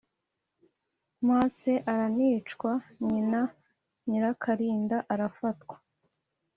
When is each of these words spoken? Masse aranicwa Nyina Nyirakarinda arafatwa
Masse 1.27 1.71
aranicwa 1.91 2.71
Nyina 3.07 3.41
Nyirakarinda 4.07 4.97
arafatwa 5.13 5.75